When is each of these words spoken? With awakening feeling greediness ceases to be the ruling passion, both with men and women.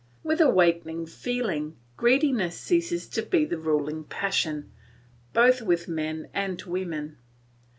With 0.23 0.41
awakening 0.41 1.05
feeling 1.05 1.77
greediness 1.95 2.57
ceases 2.59 3.07
to 3.09 3.21
be 3.21 3.45
the 3.45 3.59
ruling 3.59 4.03
passion, 4.05 4.71
both 5.31 5.61
with 5.61 5.87
men 5.87 6.27
and 6.33 6.59
women. 6.63 7.19